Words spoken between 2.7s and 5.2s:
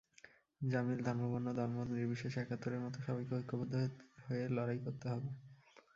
মতো সবাইকে ঐক্যবদ্ধ হয়ে লড়াই করতে